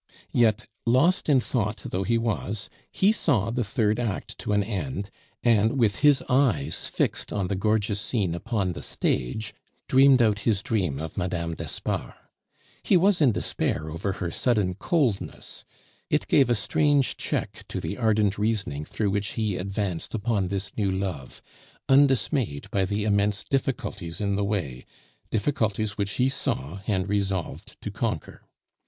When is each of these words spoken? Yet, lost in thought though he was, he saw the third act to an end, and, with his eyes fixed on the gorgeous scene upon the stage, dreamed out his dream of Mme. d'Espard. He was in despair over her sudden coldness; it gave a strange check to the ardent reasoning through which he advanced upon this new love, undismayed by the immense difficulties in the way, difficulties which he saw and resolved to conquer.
Yet, 0.33 0.65
lost 0.83 1.29
in 1.29 1.39
thought 1.39 1.83
though 1.85 2.01
he 2.01 2.17
was, 2.17 2.71
he 2.91 3.11
saw 3.11 3.51
the 3.51 3.63
third 3.63 3.99
act 3.99 4.35
to 4.39 4.51
an 4.51 4.63
end, 4.63 5.11
and, 5.43 5.77
with 5.77 5.97
his 5.97 6.23
eyes 6.27 6.87
fixed 6.87 7.31
on 7.31 7.49
the 7.49 7.55
gorgeous 7.55 8.01
scene 8.01 8.33
upon 8.33 8.71
the 8.71 8.81
stage, 8.81 9.53
dreamed 9.87 10.19
out 10.19 10.39
his 10.39 10.63
dream 10.63 10.97
of 10.99 11.17
Mme. 11.19 11.53
d'Espard. 11.53 12.15
He 12.81 12.97
was 12.97 13.21
in 13.21 13.31
despair 13.31 13.91
over 13.91 14.13
her 14.13 14.31
sudden 14.31 14.73
coldness; 14.73 15.65
it 16.09 16.27
gave 16.27 16.49
a 16.49 16.55
strange 16.55 17.15
check 17.15 17.63
to 17.67 17.79
the 17.79 17.95
ardent 17.95 18.39
reasoning 18.39 18.85
through 18.85 19.11
which 19.11 19.33
he 19.33 19.55
advanced 19.55 20.15
upon 20.15 20.47
this 20.47 20.75
new 20.75 20.89
love, 20.89 21.43
undismayed 21.87 22.71
by 22.71 22.85
the 22.85 23.03
immense 23.03 23.43
difficulties 23.43 24.19
in 24.19 24.35
the 24.35 24.43
way, 24.43 24.83
difficulties 25.29 25.95
which 25.95 26.13
he 26.13 26.27
saw 26.27 26.79
and 26.87 27.07
resolved 27.07 27.79
to 27.83 27.91
conquer. 27.91 28.41